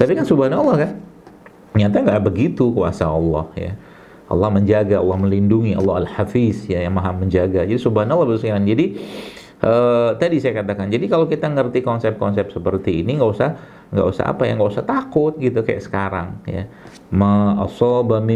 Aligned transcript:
Tapi 0.00 0.16
kan 0.16 0.24
subhanallah 0.24 0.76
kan, 0.80 0.96
ternyata 1.76 1.96
nggak 2.00 2.22
begitu 2.24 2.72
kuasa 2.72 3.04
Allah 3.04 3.52
ya. 3.52 3.76
Allah 4.30 4.48
menjaga, 4.48 4.96
Allah 5.02 5.18
melindungi, 5.20 5.76
Allah 5.76 6.06
Al-Hafiz 6.06 6.64
ya 6.70 6.80
yang 6.80 6.96
Maha 6.96 7.12
menjaga. 7.12 7.68
Jadi 7.68 7.76
subhanallah 7.76 8.24
sekalian. 8.40 8.64
Jadi 8.64 8.96
uh, 9.60 10.16
tadi 10.16 10.40
saya 10.40 10.64
katakan, 10.64 10.88
jadi 10.88 11.04
kalau 11.10 11.28
kita 11.28 11.52
ngerti 11.52 11.84
konsep-konsep 11.84 12.48
seperti 12.48 13.04
ini 13.04 13.20
nggak 13.20 13.30
usah 13.36 13.50
nggak 13.90 14.06
usah 14.06 14.24
apa 14.30 14.46
ya 14.46 14.54
nggak 14.54 14.70
usah 14.70 14.86
takut 14.86 15.34
gitu 15.36 15.60
kayak 15.60 15.82
sekarang 15.84 16.40
ya. 16.48 16.64
Ma 17.12 17.60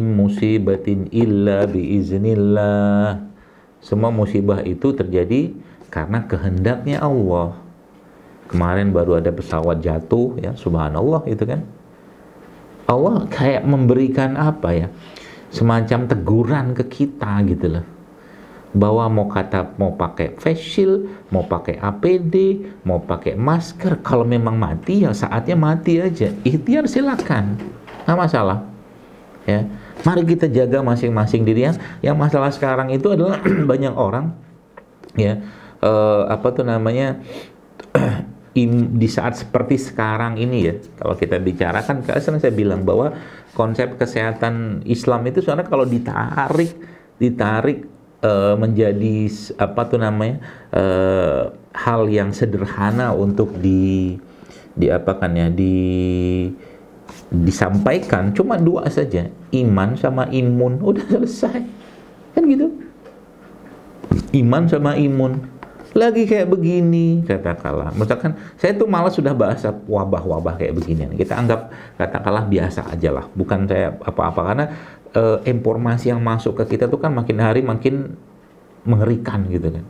musibatin 0.04 1.08
illa 1.14 1.64
biiznillah. 1.64 3.24
Semua 3.80 4.12
musibah 4.12 4.60
itu 4.66 4.92
terjadi 4.92 5.54
karena 5.94 6.26
kehendaknya 6.28 7.00
Allah. 7.00 7.63
Kemarin 8.54 8.94
baru 8.94 9.18
ada 9.18 9.34
pesawat 9.34 9.82
jatuh 9.82 10.38
ya, 10.38 10.54
subhanallah 10.54 11.26
itu 11.26 11.42
kan. 11.42 11.66
Allah 12.86 13.26
kayak 13.26 13.66
memberikan 13.66 14.38
apa 14.38 14.70
ya? 14.70 14.88
semacam 15.54 16.10
teguran 16.10 16.66
ke 16.74 16.82
kita 16.90 17.38
gitu 17.46 17.78
loh 17.78 17.86
bahwa 18.74 19.06
mau 19.06 19.30
kata 19.30 19.78
mau 19.78 19.94
pakai 19.94 20.34
face 20.34 20.58
shield, 20.58 21.06
mau 21.30 21.46
pakai 21.46 21.78
APD, 21.78 22.66
mau 22.82 22.98
pakai 22.98 23.38
masker, 23.38 24.02
kalau 24.02 24.26
memang 24.26 24.58
mati 24.58 25.06
ya 25.06 25.14
saatnya 25.14 25.54
mati 25.54 26.02
aja. 26.02 26.34
Ikhtiar 26.42 26.90
silakan, 26.90 27.54
nggak 28.02 28.18
masalah. 28.18 28.66
Ya, 29.46 29.62
mari 30.02 30.26
kita 30.26 30.50
jaga 30.50 30.82
masing-masing 30.82 31.46
diri 31.46 31.70
yang. 31.70 31.78
Yang 32.02 32.16
masalah 32.18 32.50
sekarang 32.50 32.90
itu 32.90 33.14
adalah 33.14 33.38
banyak 33.70 33.94
orang, 33.94 34.34
ya, 35.14 35.38
uh, 35.78 36.26
apa 36.26 36.50
tuh 36.50 36.66
namanya 36.66 37.22
di 38.54 39.08
saat 39.10 39.34
seperti 39.34 39.74
sekarang 39.74 40.38
ini 40.38 40.58
ya, 40.62 40.74
kalau 40.94 41.18
kita 41.18 41.42
bicarakan, 41.42 42.06
kan 42.06 42.38
saya 42.38 42.54
bilang 42.54 42.86
bahwa 42.86 43.10
konsep 43.50 43.98
kesehatan 43.98 44.86
Islam 44.86 45.26
itu 45.26 45.42
sebenarnya 45.42 45.66
kalau 45.66 45.86
ditarik 45.86 46.70
ditarik 47.18 47.86
uh, 48.22 48.54
menjadi 48.58 49.30
apa 49.58 49.82
tuh 49.86 49.98
namanya 50.02 50.42
uh, 50.74 51.54
hal 51.74 52.06
yang 52.10 52.34
sederhana 52.34 53.14
untuk 53.14 53.54
di 53.58 54.18
diapakan 54.74 55.30
ya 55.38 55.48
di 55.50 55.78
disampaikan 57.30 58.34
cuma 58.34 58.58
dua 58.58 58.90
saja 58.90 59.30
iman 59.54 59.94
sama 59.94 60.26
imun 60.30 60.82
udah 60.82 61.06
selesai. 61.06 61.62
Kan 62.34 62.42
gitu? 62.50 62.70
Iman 64.34 64.66
sama 64.66 64.98
imun 64.98 65.38
lagi 65.94 66.26
kayak 66.26 66.50
begini. 66.50 67.22
Katakanlah. 67.22 67.94
Misalkan 67.94 68.34
saya 68.58 68.74
tuh 68.74 68.90
malah 68.90 69.14
sudah 69.14 69.30
bahasa 69.32 69.70
wabah-wabah 69.70 70.58
kayak 70.58 70.74
begini 70.74 71.06
kita 71.14 71.38
anggap 71.38 71.70
katakanlah 71.96 72.44
biasa 72.50 72.90
aja 72.90 73.14
lah. 73.14 73.26
Bukan 73.32 73.70
saya 73.70 73.94
apa-apa. 74.02 74.40
Karena 74.42 74.66
e, 75.14 75.22
informasi 75.48 76.10
yang 76.10 76.20
masuk 76.20 76.58
ke 76.62 76.76
kita 76.76 76.90
tuh 76.90 76.98
kan 76.98 77.14
makin 77.14 77.38
hari 77.38 77.62
makin 77.62 78.18
mengerikan 78.84 79.46
gitu 79.48 79.70
kan. 79.70 79.86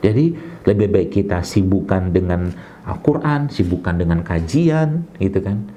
Jadi 0.00 0.34
lebih 0.66 0.88
baik 0.90 1.10
kita 1.22 1.44
sibukkan 1.44 2.10
dengan 2.10 2.50
Al-Quran 2.88 3.46
sibukkan 3.52 3.94
dengan 3.94 4.26
kajian 4.26 5.06
gitu 5.22 5.38
kan. 5.38 5.70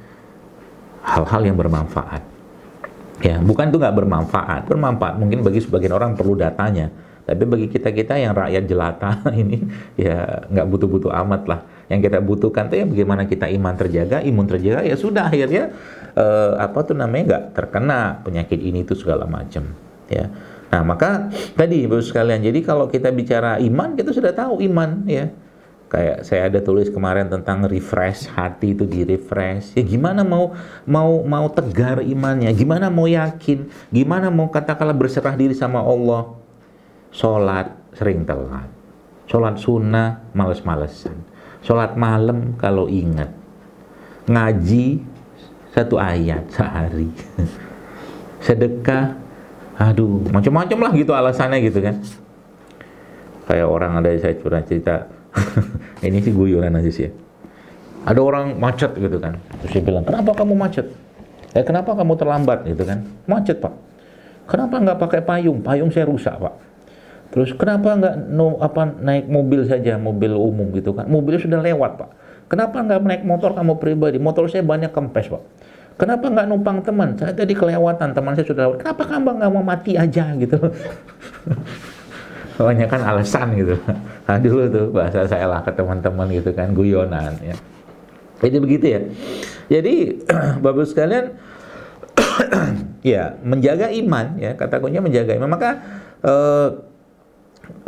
Hal-hal 1.05 1.53
yang 1.53 1.59
bermanfaat. 1.59 2.23
Ya 3.21 3.37
bukan 3.37 3.69
itu 3.69 3.77
nggak 3.77 3.93
bermanfaat. 3.93 4.65
Bermanfaat 4.65 5.21
mungkin 5.21 5.45
bagi 5.45 5.61
sebagian 5.61 5.93
orang 5.93 6.17
perlu 6.17 6.33
datanya 6.33 6.89
tapi 7.23 7.43
bagi 7.47 7.67
kita-kita 7.71 8.19
yang 8.19 8.35
rakyat 8.35 8.63
jelata 8.67 9.23
ini 9.41 9.63
ya 9.95 10.43
nggak 10.51 10.67
butuh-butuh 10.67 11.11
amat 11.23 11.43
lah. 11.47 11.59
Yang 11.87 12.09
kita 12.09 12.19
butuhkan 12.23 12.71
tuh 12.71 12.77
ya 12.79 12.85
bagaimana 12.87 13.27
kita 13.27 13.47
iman 13.59 13.75
terjaga, 13.75 14.23
imun 14.23 14.47
terjaga 14.47 14.87
ya 14.87 14.95
sudah 14.95 15.31
akhirnya 15.31 15.71
eh, 16.15 16.51
apa 16.59 16.79
tuh 16.83 16.95
namanya 16.95 17.23
nggak 17.27 17.43
terkena 17.55 18.23
penyakit 18.23 18.59
ini 18.59 18.83
itu 18.83 18.95
segala 18.95 19.23
macam 19.23 19.71
ya. 20.11 20.27
Nah 20.73 20.81
maka 20.83 21.31
tadi 21.55 21.85
baru 21.85 22.03
sekalian 22.03 22.43
jadi 22.43 22.59
kalau 22.65 22.89
kita 22.89 23.13
bicara 23.13 23.61
iman 23.61 23.95
kita 23.95 24.11
sudah 24.11 24.35
tahu 24.35 24.59
iman 24.67 25.07
ya. 25.07 25.31
Kayak 25.93 26.25
saya 26.25 26.49
ada 26.49 26.57
tulis 26.57 26.89
kemarin 26.89 27.29
tentang 27.29 27.69
refresh 27.69 28.25
hati 28.25 28.73
itu 28.73 28.81
di 28.89 29.05
refresh. 29.05 29.77
Ya 29.77 29.85
gimana 29.85 30.25
mau 30.25 30.57
mau 30.89 31.21
mau 31.21 31.45
tegar 31.53 32.01
imannya? 32.01 32.49
Gimana 32.57 32.89
mau 32.89 33.05
yakin? 33.05 33.69
Gimana 33.93 34.33
mau 34.33 34.49
katakanlah 34.49 34.97
berserah 34.97 35.37
diri 35.37 35.53
sama 35.53 35.85
Allah 35.85 36.42
sholat 37.13 37.69
sering 37.93 38.25
telat. 38.25 38.67
Sholat 39.29 39.55
sunnah 39.61 40.19
males-malesan. 40.35 41.15
Sholat 41.63 41.95
malam 41.95 42.57
kalau 42.59 42.91
ingat. 42.91 43.31
Ngaji 44.27 44.99
satu 45.71 45.95
ayat 46.01 46.43
sehari. 46.51 47.07
Sedekah 48.45 49.15
aduh 49.73 50.21
macam-macam 50.29 50.89
lah 50.89 50.91
gitu 50.97 51.11
alasannya 51.15 51.63
gitu 51.63 51.79
kan. 51.79 51.95
Kayak 53.47 53.67
orang 53.69 54.03
ada 54.03 54.09
saya 54.19 54.35
curah 54.35 54.63
cerita 54.65 55.07
ini 56.05 56.19
sih 56.19 56.33
guyonan 56.35 56.81
aja 56.81 56.91
sih 56.91 57.07
ya. 57.07 57.11
Ada 58.03 58.19
orang 58.19 58.59
macet 58.59 58.91
gitu 58.99 59.15
kan. 59.21 59.39
Terus 59.63 59.79
dia 59.79 59.83
bilang 59.85 60.03
kenapa 60.03 60.35
kamu 60.35 60.53
macet? 60.59 60.91
Eh 61.55 61.63
kenapa 61.63 61.95
kamu 61.95 62.19
terlambat? 62.19 62.67
Gitu 62.67 62.83
kan. 62.83 63.07
Macet 63.23 63.63
pak. 63.63 63.71
Kenapa 64.43 64.75
nggak 64.83 64.99
pakai 64.99 65.21
payung? 65.23 65.63
Payung 65.63 65.87
saya 65.87 66.03
rusak 66.03 66.35
pak 66.35 66.72
Terus 67.33 67.49
kenapa 67.57 67.97
nggak 67.97 68.29
no, 68.29 68.61
apa 68.61 68.93
naik 68.93 69.25
mobil 69.25 69.65
saja, 69.65 69.97
mobil 69.97 70.37
umum 70.37 70.69
gitu 70.77 70.93
kan? 70.93 71.09
Mobilnya 71.09 71.41
sudah 71.41 71.59
lewat 71.65 71.97
pak. 71.97 72.09
Kenapa 72.45 72.77
nggak 72.85 73.01
naik 73.01 73.23
motor 73.25 73.57
kamu 73.57 73.81
pribadi? 73.81 74.21
Motor 74.21 74.45
saya 74.45 74.61
banyak 74.61 74.93
kempes 74.93 75.33
pak. 75.33 75.41
Kenapa 75.97 76.29
nggak 76.29 76.45
numpang 76.45 76.85
teman? 76.85 77.17
Saya 77.17 77.33
tadi 77.33 77.57
kelewatan, 77.57 78.13
teman 78.13 78.37
saya 78.37 78.45
sudah 78.45 78.69
lewat. 78.69 78.77
Kenapa 78.85 79.03
kamu 79.09 79.41
nggak 79.41 79.49
mau 79.49 79.65
mati 79.65 79.97
aja 79.97 80.29
gitu? 80.37 80.57
Banyak 82.53 82.85
kan 82.85 83.01
alasan 83.01 83.57
gitu. 83.57 83.81
Nah, 84.29 84.37
dulu 84.37 84.69
tuh 84.69 84.85
bahasa 84.93 85.25
saya 85.25 85.49
lah 85.49 85.65
ke 85.65 85.73
teman-teman 85.73 86.29
gitu 86.29 86.53
kan, 86.53 86.69
guyonan 86.77 87.33
ya. 87.41 87.57
Jadi 88.45 88.57
begitu 88.61 88.85
ya. 88.93 89.01
Jadi 89.73 90.21
bapak 90.63 90.85
sekalian, 90.85 91.33
ya 93.01 93.33
menjaga 93.41 93.89
iman 93.89 94.37
ya 94.37 94.53
kata 94.53 94.77
kuncinya 94.77 95.09
menjaga 95.09 95.33
iman. 95.33 95.49
Maka 95.49 95.69
eh, 96.21 96.67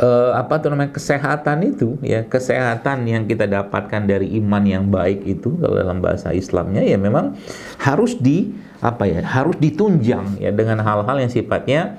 uh, 0.00 0.32
apa 0.36 0.60
tuh 0.60 0.72
namanya 0.72 0.92
kesehatan 0.92 1.58
itu 1.64 1.96
ya 2.04 2.24
kesehatan 2.24 3.04
yang 3.08 3.24
kita 3.24 3.48
dapatkan 3.48 4.04
dari 4.04 4.36
iman 4.40 4.62
yang 4.64 4.84
baik 4.88 5.24
itu 5.24 5.56
kalau 5.60 5.76
dalam 5.76 5.98
bahasa 6.00 6.32
Islamnya 6.32 6.84
ya 6.84 6.96
memang 7.00 7.36
harus 7.80 8.16
di 8.16 8.52
apa 8.80 9.08
ya 9.08 9.24
harus 9.24 9.56
ditunjang 9.56 10.40
ya 10.40 10.52
dengan 10.52 10.84
hal-hal 10.84 11.16
yang 11.16 11.32
sifatnya 11.32 11.96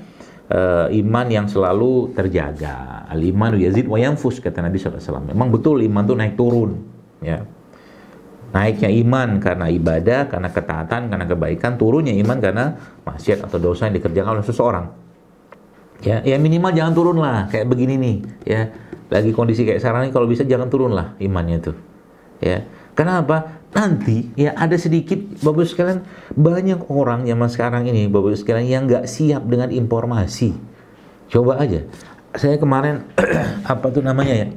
uh, 0.54 0.88
iman 0.94 1.28
yang 1.28 1.46
selalu 1.50 2.14
terjaga. 2.14 3.08
Al 3.08 3.24
iman 3.24 3.56
yazid 3.58 3.88
wa 3.88 3.98
yanfus 3.98 4.44
kata 4.44 4.62
Nabi 4.62 4.78
SAW 4.78 5.24
memang 5.24 5.50
betul 5.50 5.82
iman 5.82 6.04
tuh 6.06 6.18
naik 6.18 6.36
turun 6.38 6.78
ya. 7.24 7.42
Naiknya 8.48 8.88
iman 9.04 9.44
karena 9.44 9.68
ibadah 9.68 10.32
karena 10.32 10.48
ketaatan 10.48 11.12
karena 11.12 11.26
kebaikan 11.28 11.76
turunnya 11.76 12.16
iman 12.16 12.40
karena 12.40 12.66
maksiat 13.04 13.44
atau 13.44 13.60
dosa 13.60 13.92
yang 13.92 14.00
dikerjakan 14.00 14.40
oleh 14.40 14.46
seseorang 14.48 15.06
ya 16.03 16.22
ya 16.22 16.38
minimal 16.38 16.72
jangan 16.74 16.94
turun 16.94 17.18
lah 17.18 17.50
kayak 17.50 17.68
begini 17.69 17.96
nih 17.97 18.16
ya. 18.46 18.62
Lagi 19.08 19.31
kondisi 19.31 19.63
kayak 19.63 19.80
sekarang 19.80 20.09
ini 20.09 20.12
kalau 20.12 20.28
bisa 20.28 20.44
jangan 20.44 20.68
turun 20.68 20.91
lah 20.91 21.16
imannya 21.24 21.58
tuh 21.63 21.75
ya. 22.44 22.63
Kenapa? 22.97 23.62
Nanti 23.68 24.34
ya 24.34 24.57
ada 24.57 24.74
sedikit 24.80 25.19
bapak 25.44 25.69
sekalian 25.69 26.02
banyak 26.34 26.90
orang 26.90 27.30
zaman 27.30 27.50
sekarang 27.52 27.84
ini 27.86 28.09
bapak 28.09 28.34
sekalian 28.34 28.68
yang 28.68 28.84
nggak 28.90 29.06
siap 29.06 29.46
dengan 29.46 29.69
informasi. 29.69 30.56
Coba 31.30 31.62
aja. 31.62 31.86
Saya 32.36 32.57
kemarin 32.57 33.06
apa 33.72 33.86
tuh 33.94 34.02
namanya 34.02 34.34
ya? 34.44 34.47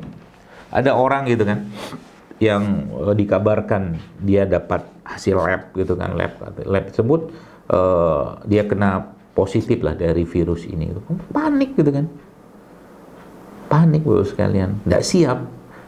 Ada 0.70 0.94
orang 0.94 1.26
gitu 1.28 1.44
kan 1.44 1.68
yang 2.40 2.88
uh, 2.96 3.12
dikabarkan 3.12 4.00
dia 4.24 4.48
dapat 4.48 4.88
hasil 5.04 5.36
lab 5.36 5.62
gitu 5.76 5.92
kan 5.94 6.16
lab 6.16 6.40
lab 6.64 6.84
tersebut 6.88 7.36
uh, 7.68 8.40
dia 8.48 8.64
kena 8.64 9.12
positif 9.34 9.80
lah 9.80 9.94
dari 9.94 10.26
virus 10.26 10.66
ini. 10.66 10.90
Panik 11.30 11.78
gitu 11.78 11.90
kan. 11.90 12.06
Panik 13.70 14.02
bro 14.02 14.26
sekalian. 14.26 14.82
Nggak 14.86 15.04
siap. 15.06 15.38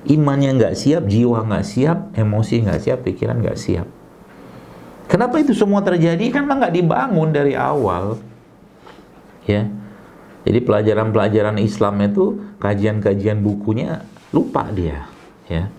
Imannya 0.03 0.59
nggak 0.59 0.75
siap 0.75 1.07
jiwa 1.07 1.47
nggak 1.47 1.63
siap 1.67 1.99
emosi 2.19 2.67
nggak 2.67 2.81
siap 2.83 2.99
pikiran 3.07 3.39
nggak 3.39 3.59
siap. 3.59 3.87
Kenapa 5.07 5.39
itu 5.39 5.55
semua 5.55 5.79
terjadi? 5.83 6.23
Kan 6.33 6.51
nggak 6.51 6.75
dibangun 6.75 7.31
dari 7.31 7.55
awal. 7.55 8.19
Ya. 9.47 9.71
Jadi 10.43 10.59
pelajaran-pelajaran 10.59 11.55
Islam 11.63 12.03
itu 12.03 12.35
kajian-kajian 12.59 13.39
bukunya 13.47 14.03
lupa 14.35 14.67
dia. 14.75 15.07
Ya. 15.47 15.71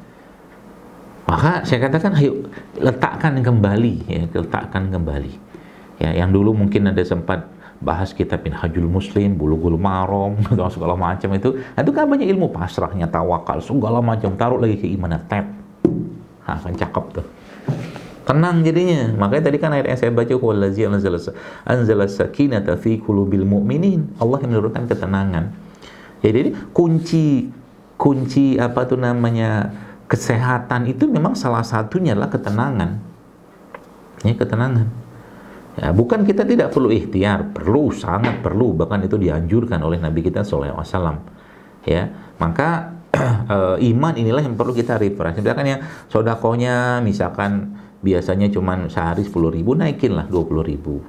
Maka 1.27 1.67
saya 1.67 1.83
katakan 1.83 2.15
ayo 2.15 2.47
letakkan 2.79 3.43
kembali. 3.43 3.95
Ya 4.07 4.23
letakkan 4.31 4.87
kembali 4.87 5.52
ya 6.01 6.13
yang 6.13 6.33
dulu 6.33 6.55
mungkin 6.55 6.89
ada 6.89 7.01
sempat 7.05 7.49
bahas 7.83 8.15
kitab 8.15 8.47
Minhajul 8.47 8.87
Muslim, 8.87 9.35
bulu-bulu 9.35 9.75
marom, 9.75 10.39
atau 10.55 10.71
segala 10.71 10.95
macam 10.95 11.35
itu. 11.35 11.59
Nah, 11.75 11.83
itu 11.83 11.91
kan 11.91 12.07
banyak 12.07 12.31
ilmu 12.31 12.55
pasrahnya, 12.55 13.11
tawakal, 13.11 13.59
segala 13.59 13.99
macam. 13.99 14.33
Taruh 14.39 14.55
lagi 14.55 14.79
ke 14.79 14.87
iman 14.95 15.19
tap. 15.27 15.45
Nah, 16.47 16.57
kan 16.59 16.73
cakep 16.73 17.05
tuh. 17.19 17.27
tenang 18.23 18.63
jadinya 18.63 19.11
makanya 19.19 19.51
tadi 19.51 19.57
kan 19.59 19.75
ayat 19.75 19.85
yang 19.91 19.99
saya 19.99 20.11
baca 20.15 20.31
wallazi 20.39 20.87
anzala 20.87 22.07
sakinata 22.07 22.79
fi 22.79 22.95
qulubil 22.95 23.43
mu'minin 23.43 24.15
Allah 24.15 24.39
yang 24.47 24.55
menurunkan 24.55 24.87
ketenangan 24.87 25.51
ya, 26.23 26.31
jadi 26.31 26.55
kunci 26.71 27.51
kunci 27.99 28.55
apa 28.55 28.87
tuh 28.87 28.95
namanya 28.95 29.75
kesehatan 30.07 30.87
itu 30.87 31.03
memang 31.11 31.35
salah 31.35 31.67
satunya 31.67 32.15
adalah 32.15 32.31
ketenangan 32.31 33.03
ya 34.23 34.33
ketenangan 34.39 34.87
ya 35.73 35.89
bukan 35.89 36.21
kita 36.21 36.45
tidak 36.45 36.69
perlu 36.69 36.93
ikhtiar 36.93 37.49
perlu 37.53 37.89
sangat 37.89 38.45
perlu 38.45 38.77
bahkan 38.77 39.01
itu 39.01 39.17
dianjurkan 39.17 39.81
oleh 39.81 39.97
Nabi 39.97 40.21
kita 40.21 40.45
SAW 40.45 40.85
ya 41.85 42.03
maka 42.37 42.93
iman 43.93 44.13
inilah 44.13 44.41
yang 44.41 44.57
perlu 44.57 44.73
kita 44.73 44.97
refresh 44.97 45.41
misalkan 45.41 45.65
ya 45.65 45.77
sodakonya 46.09 47.01
misalkan 47.01 47.73
biasanya 48.03 48.51
cuma 48.51 48.75
sehari 48.91 49.23
10 49.23 49.55
ribu 49.55 49.73
naikin 49.73 50.13
lah 50.13 50.27
20 50.27 50.69
ribu. 50.69 50.99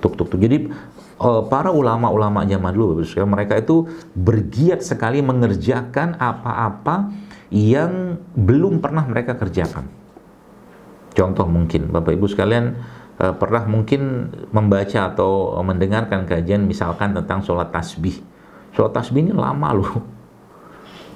Tuk 0.00 0.16
tuk 0.16 0.32
tuk. 0.32 0.40
Jadi 0.40 0.72
uh, 1.20 1.44
para 1.46 1.68
ulama-ulama 1.68 2.48
zaman 2.48 2.72
dulu 2.72 3.04
mereka 3.28 3.60
itu 3.60 3.84
bergiat 4.16 4.80
sekali 4.80 5.20
mengerjakan 5.20 6.16
apa-apa 6.16 7.12
yang 7.52 8.18
belum 8.34 8.80
pernah 8.80 9.04
mereka 9.04 9.36
kerjakan. 9.36 9.86
Contoh 11.14 11.46
mungkin 11.46 11.94
Bapak 11.94 12.16
Ibu 12.18 12.26
sekalian 12.26 12.74
uh, 13.20 13.34
pernah 13.34 13.64
mungkin 13.66 14.32
membaca 14.50 15.10
atau 15.10 15.58
mendengarkan 15.62 16.26
kajian 16.26 16.64
misalkan 16.64 17.14
tentang 17.14 17.42
sholat 17.42 17.70
tasbih. 17.70 18.22
Sholat 18.74 18.92
tasbih 18.94 19.30
ini 19.30 19.34
lama 19.34 19.70
loh. 19.74 19.94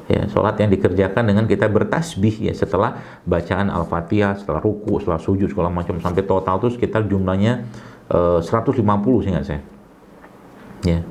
Ya 0.09 0.25
sholat 0.25 0.57
yang 0.57 0.73
dikerjakan 0.73 1.21
dengan 1.21 1.45
kita 1.45 1.69
bertasbih 1.69 2.49
ya 2.49 2.57
setelah 2.57 2.97
bacaan 3.29 3.69
al-fatihah 3.69 4.41
setelah 4.41 4.57
ruku 4.57 5.05
setelah 5.05 5.21
sujud 5.21 5.53
segala 5.53 5.69
macam 5.69 6.01
sampai 6.01 6.25
total 6.25 6.57
itu 6.65 6.81
sekitar 6.81 7.05
jumlahnya 7.05 7.69
uh, 8.09 8.41
150 8.41 8.89
sih 9.21 9.31
nggak 9.37 9.45
saya. 9.45 9.61
Ya 10.81 11.05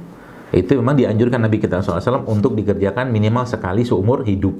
itu 0.49 0.79
memang 0.79 0.95
dianjurkan 0.95 1.43
Nabi 1.43 1.61
kita 1.61 1.83
SAW 1.83 2.25
untuk 2.25 2.57
dikerjakan 2.57 3.13
minimal 3.13 3.45
sekali 3.45 3.85
seumur 3.85 4.25
hidup 4.25 4.55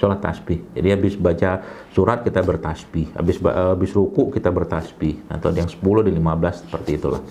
sholat 0.00 0.18
tasbih 0.18 0.60
jadi 0.74 0.98
habis 0.98 1.14
baca 1.14 1.62
surat 1.94 2.26
kita 2.26 2.42
bertasbih 2.42 3.14
habis 3.14 3.38
habis 3.42 3.90
ruku 3.94 4.34
kita 4.34 4.50
bertasbih 4.50 5.22
atau 5.30 5.54
yang 5.54 5.70
10 5.70 5.78
di 5.80 6.12
15 6.12 6.66
seperti 6.66 6.90
itulah 6.98 7.22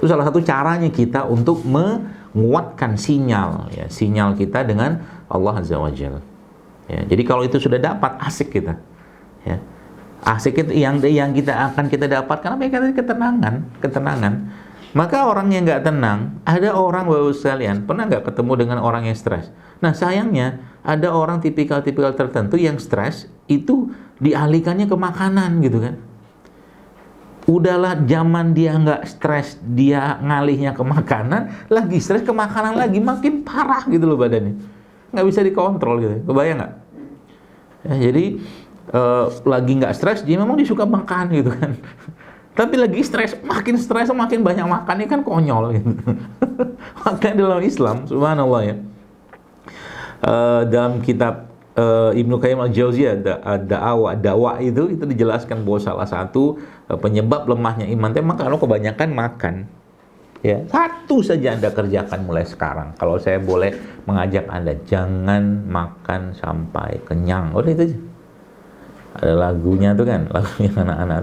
itu 0.00 0.04
salah 0.08 0.24
satu 0.26 0.40
caranya 0.40 0.88
kita 0.88 1.28
untuk 1.28 1.62
menguatkan 1.62 2.98
sinyal 2.98 3.70
ya 3.70 3.86
sinyal 3.86 4.34
kita 4.34 4.66
dengan 4.66 5.20
Allah 5.30 5.62
Azza 5.62 5.78
wa 5.78 5.88
Jal. 5.94 6.18
Ya, 6.90 7.06
jadi 7.06 7.22
kalau 7.22 7.46
itu 7.46 7.62
sudah 7.62 7.78
dapat 7.78 8.18
asik 8.18 8.50
kita. 8.50 8.74
Ya. 9.46 9.62
Asik 10.26 10.58
itu 10.58 10.74
yang 10.74 10.98
yang 11.06 11.30
kita 11.30 11.54
akan 11.70 11.86
kita 11.86 12.10
dapatkan 12.10 12.58
apa 12.58 12.62
yang 12.66 12.92
ketenangan, 12.92 13.54
ketenangan. 13.78 14.34
Maka 14.90 15.22
orang 15.22 15.54
yang 15.54 15.62
nggak 15.62 15.86
tenang, 15.86 16.42
ada 16.42 16.74
orang 16.74 17.06
bapak 17.06 17.30
sekalian 17.38 17.86
pernah 17.86 18.10
nggak 18.10 18.26
ketemu 18.26 18.52
dengan 18.58 18.78
orang 18.82 19.06
yang 19.06 19.14
stres. 19.14 19.54
Nah 19.78 19.94
sayangnya 19.94 20.58
ada 20.82 21.14
orang 21.14 21.38
tipikal-tipikal 21.38 22.10
tertentu 22.18 22.58
yang 22.58 22.74
stres 22.82 23.30
itu 23.46 23.94
dialihkannya 24.18 24.90
ke 24.90 24.96
makanan 24.98 25.62
gitu 25.62 25.78
kan? 25.78 25.94
Udahlah 27.46 28.02
zaman 28.02 28.50
dia 28.50 28.74
nggak 28.74 29.06
stres 29.06 29.62
dia 29.62 30.18
ngalihnya 30.18 30.74
ke 30.74 30.82
makanan 30.82 31.70
lagi 31.70 31.98
stres 32.02 32.26
ke 32.26 32.34
makanan 32.34 32.74
lagi 32.74 32.98
makin 32.98 33.46
parah 33.46 33.86
gitu 33.86 34.10
loh 34.10 34.18
badannya. 34.18 34.58
Nggak 35.14 35.26
bisa 35.30 35.40
dikontrol 35.46 36.02
gitu. 36.02 36.14
Kebayang 36.26 36.58
nggak? 36.66 36.72
Ya, 37.80 37.94
jadi 38.10 38.24
uh, 38.90 39.30
lagi 39.46 39.72
nggak 39.78 39.94
stres 39.94 40.26
dia 40.26 40.34
memang 40.34 40.58
dia 40.58 40.66
suka 40.66 40.82
makan 40.82 41.30
gitu 41.30 41.54
kan 41.54 41.78
tapi 42.54 42.74
lagi 42.74 43.00
stres 43.06 43.38
makin 43.46 43.78
stres 43.78 44.10
makin 44.10 44.42
banyak 44.42 44.66
makan 44.66 44.94
ini 45.00 45.08
kan 45.08 45.22
konyol 45.22 45.70
gitu 45.78 45.90
makanya 47.06 47.34
dalam 47.46 47.60
Islam 47.62 47.96
subhanallah 48.10 48.62
ya. 48.66 48.76
Uh, 50.20 50.68
dalam 50.68 51.00
kitab 51.00 51.48
uh, 51.80 52.12
Ibnu 52.12 52.36
Qayyim 52.36 52.60
al-Jauziyah 52.60 53.14
dakwah 53.64 54.12
dakwah 54.12 54.60
itu 54.60 54.92
itu 54.92 55.04
dijelaskan 55.08 55.64
bahwa 55.64 55.80
salah 55.80 56.04
satu 56.04 56.60
uh, 56.92 56.98
penyebab 57.00 57.48
lemahnya 57.48 57.88
iman 57.88 58.12
itu 58.12 58.20
kalau 58.36 58.60
kebanyakan 58.60 59.08
makan 59.16 59.54
ya. 60.44 60.60
Satu 60.68 61.24
saja 61.24 61.56
anda 61.56 61.72
kerjakan 61.72 62.20
mulai 62.28 62.44
sekarang. 62.44 62.92
Kalau 63.00 63.16
saya 63.16 63.40
boleh 63.40 63.72
mengajak 64.04 64.44
anda 64.52 64.76
jangan 64.84 65.64
makan 65.64 66.36
sampai 66.36 67.00
kenyang. 67.08 67.56
Udah 67.56 67.72
itu 67.72 67.82
aja. 67.88 67.98
Ada 69.10 69.34
lagunya 69.34 69.90
tuh 69.96 70.06
kan 70.06 70.28
lagunya 70.36 70.70
anak-anak 70.76 71.22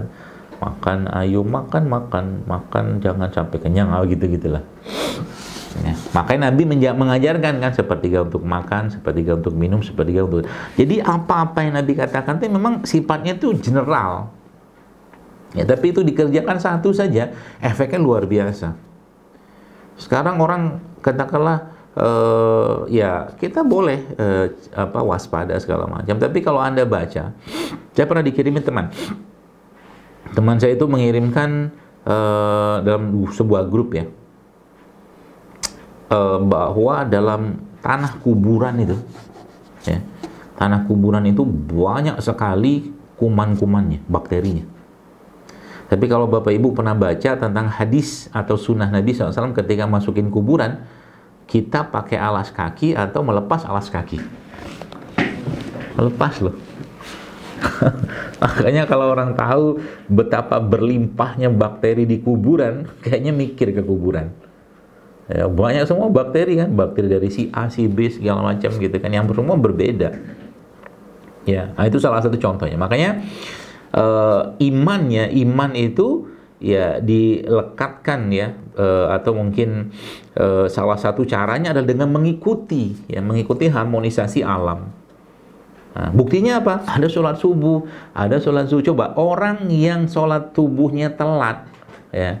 makan 0.58 1.06
ayo 1.22 1.46
makan 1.46 1.86
makan 1.86 2.24
makan 2.46 2.84
jangan 2.98 3.30
sampai 3.30 3.58
kenyang 3.62 3.94
oh 3.94 4.02
gitu 4.06 4.26
gitulah 4.26 4.62
Ya. 5.84 5.94
Makanya 6.16 6.50
Nabi 6.50 6.62
mengajarkan 6.96 7.60
kan 7.60 7.72
sepertiga 7.76 8.26
untuk 8.26 8.42
makan, 8.42 8.90
sepertiga 8.90 9.38
untuk 9.38 9.54
minum, 9.54 9.78
sepertiga 9.84 10.26
untuk. 10.26 10.48
Jadi 10.74 10.98
apa-apa 10.98 11.62
yang 11.62 11.78
Nabi 11.78 11.92
katakan 11.94 12.40
itu 12.40 12.50
memang 12.50 12.82
sifatnya 12.82 13.38
itu 13.38 13.54
general. 13.60 14.32
Ya, 15.56 15.64
tapi 15.64 15.96
itu 15.96 16.04
dikerjakan 16.04 16.60
satu 16.60 16.92
saja, 16.92 17.32
efeknya 17.62 18.00
luar 18.00 18.28
biasa. 18.28 18.76
Sekarang 19.96 20.36
orang 20.44 20.82
katakanlah 21.00 21.72
uh, 21.96 22.84
ya 22.92 23.32
kita 23.40 23.64
boleh 23.64 24.04
uh, 24.20 24.46
apa 24.76 25.00
waspada 25.00 25.56
segala 25.56 25.88
macam. 25.88 26.20
Tapi 26.20 26.38
kalau 26.44 26.60
anda 26.60 26.84
baca, 26.84 27.32
saya 27.96 28.04
pernah 28.04 28.24
dikirimin 28.24 28.62
teman. 28.62 28.92
Teman 30.36 30.60
saya 30.60 30.76
itu 30.76 30.84
mengirimkan 30.84 31.72
uh, 32.04 32.84
dalam 32.84 33.12
sebuah 33.32 33.66
grup 33.68 33.96
ya 33.96 34.06
uh, 36.12 36.38
bahwa 36.42 37.04
dalam 37.04 37.60
tanah 37.80 38.18
kuburan 38.20 38.76
itu 38.82 38.96
ya, 39.86 40.02
tanah 40.58 40.84
kuburan 40.88 41.24
itu 41.28 41.44
banyak 41.46 42.18
sekali 42.20 42.90
kuman-kumannya, 43.18 44.04
bakterinya. 44.06 44.64
Tapi 45.88 46.04
kalau 46.04 46.28
Bapak 46.28 46.52
Ibu 46.52 46.76
pernah 46.76 46.92
baca 46.92 47.32
tentang 47.32 47.66
hadis 47.72 48.28
atau 48.28 48.60
sunnah 48.60 48.92
Nabi 48.92 49.16
SAW 49.16 49.56
ketika 49.56 49.88
masukin 49.88 50.28
kuburan, 50.28 50.84
kita 51.48 51.88
pakai 51.88 52.20
alas 52.20 52.52
kaki 52.52 52.92
atau 52.92 53.24
melepas 53.24 53.64
alas 53.64 53.88
kaki. 53.88 54.20
Melepas 55.96 56.44
loh. 56.44 56.67
Makanya 58.42 58.86
kalau 58.86 59.12
orang 59.12 59.34
tahu 59.34 59.78
betapa 60.10 60.58
berlimpahnya 60.62 61.50
bakteri 61.52 62.04
di 62.04 62.18
kuburan, 62.22 62.86
kayaknya 63.02 63.32
mikir 63.34 63.74
ke 63.74 63.82
kuburan. 63.82 64.30
Ya, 65.28 65.44
banyak 65.44 65.84
semua 65.84 66.08
bakteri 66.08 66.56
kan, 66.56 66.72
bakteri 66.72 67.08
dari 67.12 67.28
si 67.28 67.52
A, 67.52 67.68
si 67.68 67.84
B 67.84 68.08
segala 68.08 68.40
macam 68.40 68.72
gitu 68.80 68.96
kan, 68.96 69.12
yang 69.12 69.28
semua 69.28 69.60
berbeda. 69.60 70.16
Ya, 71.44 71.72
nah 71.76 71.84
itu 71.84 72.00
salah 72.00 72.24
satu 72.24 72.40
contohnya. 72.40 72.80
Makanya 72.80 73.24
uh, 73.92 74.56
imannya, 74.60 75.32
iman 75.44 75.72
itu 75.76 76.28
ya 76.58 76.98
dilekatkan 76.98 78.34
ya 78.34 78.50
uh, 78.74 79.14
atau 79.14 79.30
mungkin 79.30 79.94
uh, 80.34 80.66
salah 80.66 80.98
satu 80.98 81.22
caranya 81.22 81.70
adalah 81.70 81.86
dengan 81.86 82.10
mengikuti 82.10 82.98
ya 83.06 83.22
mengikuti 83.22 83.70
harmonisasi 83.70 84.42
alam. 84.42 84.90
Nah, 85.98 86.14
buktinya 86.14 86.62
apa? 86.62 86.86
Ada 86.86 87.10
sholat 87.10 87.42
subuh, 87.42 87.82
ada 88.14 88.38
sholat 88.38 88.70
zuhur. 88.70 88.86
Coba 88.94 89.18
orang 89.18 89.66
yang 89.66 90.06
sholat 90.06 90.54
tubuhnya 90.54 91.10
telat, 91.10 91.66
ya 92.14 92.38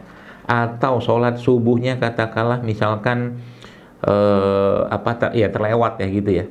atau 0.48 0.96
sholat 0.96 1.36
subuhnya 1.36 2.00
katakanlah 2.00 2.64
misalkan 2.64 3.36
eh, 4.00 4.80
apa 4.88 5.10
tak 5.20 5.32
ya 5.36 5.52
terlewat 5.52 6.00
ya 6.00 6.08
gitu 6.08 6.30
ya. 6.32 6.46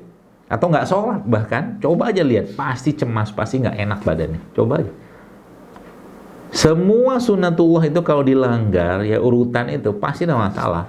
Atau 0.48 0.70
nggak 0.70 0.86
sholat 0.86 1.26
bahkan 1.26 1.82
coba 1.82 2.14
aja 2.14 2.22
lihat. 2.22 2.54
Pasti 2.54 2.94
cemas 2.94 3.34
pasti 3.34 3.58
nggak 3.58 3.74
enak 3.74 4.00
badannya. 4.06 4.42
Coba 4.54 4.86
aja. 4.86 4.94
Semua 6.54 7.20
sunatullah 7.20 7.90
itu 7.90 8.00
kalau 8.06 8.24
dilanggar 8.24 9.04
ya 9.04 9.20
urutan 9.20 9.68
itu 9.74 9.92
pasti 9.98 10.30
ada 10.30 10.38
masalah. 10.38 10.86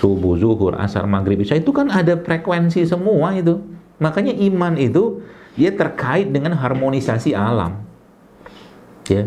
Subuh 0.00 0.34
zuhur 0.34 0.74
asar 0.74 1.06
maghrib 1.06 1.38
isya 1.38 1.60
itu 1.60 1.70
kan 1.70 1.86
ada 1.86 2.18
frekuensi 2.18 2.82
semua 2.82 3.30
itu 3.36 3.62
makanya 4.02 4.34
iman 4.34 4.74
itu 4.78 5.22
dia 5.54 5.70
terkait 5.70 6.30
dengan 6.34 6.54
harmonisasi 6.58 7.34
alam 7.34 7.82
ya 9.06 9.26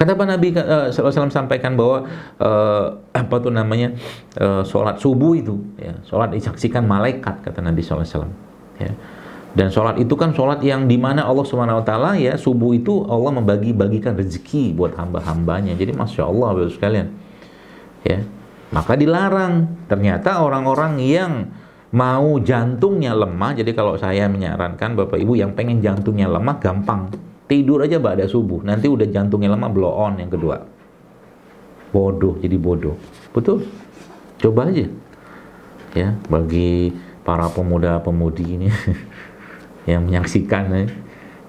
Kenapa 0.00 0.24
Nabi 0.24 0.56
uh, 0.56 0.88
SAW 0.88 1.28
sampaikan 1.28 1.76
bahwa 1.76 2.08
uh, 2.40 3.04
apa 3.12 3.36
tuh 3.36 3.52
namanya 3.52 3.92
uh, 4.40 4.64
sholat 4.64 4.96
subuh 4.96 5.36
itu, 5.36 5.60
ya, 5.76 5.92
sholat 6.08 6.32
disaksikan 6.32 6.88
malaikat 6.88 7.44
kata 7.44 7.60
Nabi 7.60 7.84
SAW. 7.84 8.08
Ya. 8.80 8.96
Dan 9.52 9.68
sholat 9.68 10.00
itu 10.00 10.16
kan 10.16 10.32
sholat 10.32 10.64
yang 10.64 10.88
di 10.88 10.96
mana 10.96 11.28
Allah 11.28 11.44
Subhanahu 11.44 11.84
Wa 11.84 12.16
ya 12.16 12.38
subuh 12.40 12.72
itu 12.72 13.04
Allah 13.12 13.44
membagi-bagikan 13.44 14.16
rezeki 14.16 14.72
buat 14.72 14.96
hamba-hambanya. 14.96 15.76
Jadi 15.76 15.92
masya 15.92 16.24
Allah 16.24 16.48
bapak 16.56 16.72
sekalian, 16.72 17.12
ya 18.00 18.24
maka 18.72 18.96
dilarang. 18.96 19.84
Ternyata 19.84 20.40
orang-orang 20.40 21.02
yang 21.02 21.32
mau 21.90 22.38
jantungnya 22.38 23.10
lemah, 23.14 23.58
jadi 23.58 23.74
kalau 23.74 23.98
saya 23.98 24.30
menyarankan 24.30 24.94
bapak 24.94 25.18
ibu 25.18 25.34
yang 25.34 25.54
pengen 25.58 25.82
jantungnya 25.82 26.30
lemah 26.30 26.56
gampang. 26.62 27.10
Tidur 27.50 27.82
aja 27.82 27.98
pada 27.98 28.30
subuh. 28.30 28.62
Nanti 28.62 28.86
udah 28.86 29.10
jantungnya 29.10 29.50
lama 29.50 29.66
blow 29.66 29.90
on 29.90 30.22
yang 30.22 30.30
kedua. 30.30 30.62
Bodoh 31.90 32.38
jadi 32.38 32.54
bodoh. 32.54 32.94
Betul? 33.34 33.66
Coba 34.38 34.70
aja. 34.70 34.86
Ya 35.90 36.14
bagi 36.30 36.94
para 37.26 37.50
pemuda-pemudi 37.50 38.46
ini 38.46 38.68
yang 39.90 40.06
menyaksikan 40.06 40.70
ya. 40.70 40.86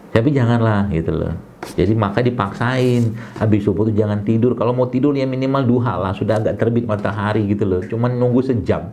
tapi 0.09 0.33
janganlah 0.33 0.89
gitu 0.89 1.13
loh. 1.13 1.37
Jadi 1.77 1.93
maka 1.93 2.25
dipaksain. 2.25 3.13
Habis 3.37 3.69
subuh 3.69 3.85
tuh 3.85 3.93
jangan 3.93 4.25
tidur. 4.25 4.57
Kalau 4.57 4.73
mau 4.73 4.89
tidur 4.89 5.13
ya 5.13 5.29
minimal 5.29 5.61
duha 5.69 6.01
lah. 6.01 6.17
Sudah 6.17 6.41
agak 6.41 6.57
terbit 6.57 6.89
matahari 6.89 7.45
gitu 7.45 7.69
loh. 7.69 7.85
Cuman 7.85 8.17
nunggu 8.17 8.41
sejam 8.41 8.89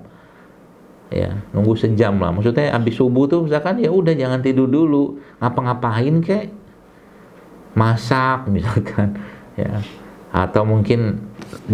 ya 1.08 1.40
nunggu 1.52 1.74
sejam 1.76 2.16
lah. 2.20 2.32
Maksudnya 2.32 2.72
habis 2.72 2.96
subuh 2.96 3.24
tuh 3.28 3.48
misalkan 3.48 3.80
ya 3.80 3.88
udah 3.92 4.14
jangan 4.14 4.40
tidur 4.40 4.68
dulu. 4.68 5.20
Ngapa-ngapain 5.40 6.14
kek? 6.24 6.46
Masak 7.76 8.48
misalkan. 8.52 9.16
Ya. 9.56 9.82
Atau 10.28 10.68
mungkin 10.68 11.24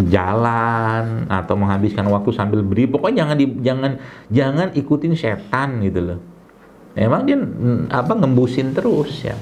jalan 0.07 1.27
atau 1.27 1.55
menghabiskan 1.59 2.07
waktu 2.07 2.31
sambil 2.31 2.63
beri. 2.63 2.87
Pokoknya 2.87 3.27
jangan 3.27 3.37
di, 3.37 3.47
jangan 3.63 3.93
jangan 4.31 4.69
ikutin 4.73 5.15
setan 5.19 5.83
gitu 5.83 6.01
loh. 6.01 6.21
Emang 6.95 7.27
dia 7.27 7.35
mm, 7.35 7.91
apa 7.91 8.15
ngembusin 8.15 8.71
terus 8.71 9.27
ya 9.27 9.35